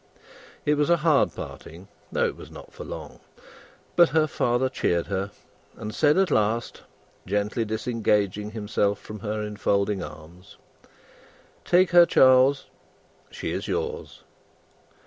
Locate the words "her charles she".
11.91-13.51